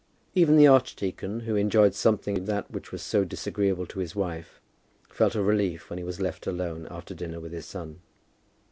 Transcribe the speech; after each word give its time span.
Even 0.33 0.57
the 0.57 0.65
archdeacon, 0.65 1.41
who 1.41 1.55
enjoyed 1.55 1.93
something 1.93 2.35
in 2.35 2.45
that 2.45 2.71
which 2.71 2.91
was 2.91 3.03
so 3.03 3.23
disagreeable 3.23 3.85
to 3.85 3.99
his 3.99 4.15
wife, 4.15 4.59
felt 5.09 5.35
a 5.35 5.43
relief 5.43 5.91
when 5.91 5.99
he 5.99 6.03
was 6.03 6.19
left 6.19 6.47
alone 6.47 6.87
after 6.89 7.13
dinner 7.13 7.39
with 7.39 7.51
his 7.51 7.67
son. 7.67 8.01